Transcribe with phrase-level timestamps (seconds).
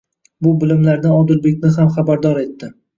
[0.47, 2.77] Bu bilimlardan Odilbekni ham xabardor etdi.